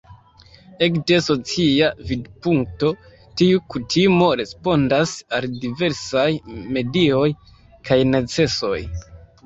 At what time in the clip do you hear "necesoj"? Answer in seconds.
8.19-8.79